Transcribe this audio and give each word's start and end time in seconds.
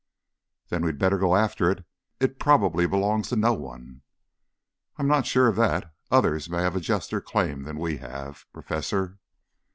"Then 0.69 0.83
we'd 0.83 0.97
better 0.97 1.19
go 1.19 1.35
after 1.35 1.69
it. 1.69 1.85
It 2.19 2.39
probably 2.39 2.87
belongs 2.87 3.29
to 3.29 3.35
no 3.35 3.53
one." 3.53 4.01
"I'm 4.97 5.07
not 5.07 5.27
sure 5.27 5.47
of 5.47 5.57
that. 5.57 5.93
Others 6.09 6.49
may 6.49 6.63
have 6.63 6.75
a 6.75 6.79
juster 6.81 7.21
claim 7.21 7.65
than 7.65 7.77
we 7.77 7.97
have, 7.97 8.47
Professor." 8.51 9.19